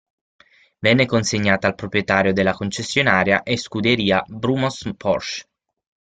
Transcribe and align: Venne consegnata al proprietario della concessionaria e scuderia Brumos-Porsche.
Venne 0.79 1.05
consegnata 1.05 1.67
al 1.67 1.75
proprietario 1.75 2.33
della 2.33 2.55
concessionaria 2.55 3.43
e 3.43 3.55
scuderia 3.55 4.23
Brumos-Porsche. 4.27 5.45